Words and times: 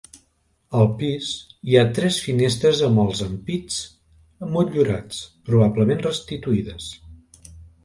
Al 0.77 0.87
pis 1.01 1.27
hi 1.71 1.77
ha 1.81 1.91
tres 1.99 2.17
finestres 2.29 2.81
amb 2.87 3.03
els 3.05 3.21
ampits 3.27 3.77
motllurats, 4.57 5.23
probablement 5.51 6.05
restituïdes. 6.11 6.91